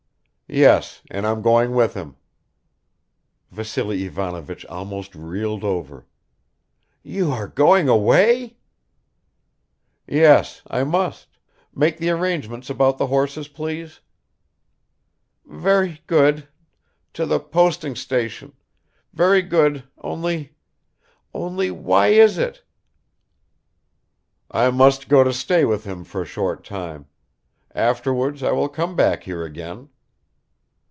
[0.53, 2.17] "Yes, and I'm going with him."
[3.51, 6.05] Vassily Ivanovich almost reeled over.
[7.03, 8.57] "You are going away?"
[10.07, 10.61] "Yes...
[10.67, 11.29] I must.
[11.73, 14.01] Make the arrangements about the horses, please."
[15.45, 16.49] "Very good...
[17.13, 18.51] to the posting station...
[19.13, 20.51] very good only
[21.33, 22.61] only why is it?"
[24.51, 27.07] "I must go to stay with him for a short time.
[27.73, 29.87] Afterwards I will come back here again."